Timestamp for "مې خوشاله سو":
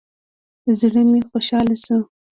1.09-1.97